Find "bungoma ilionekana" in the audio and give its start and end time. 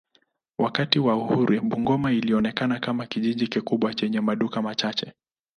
1.61-2.79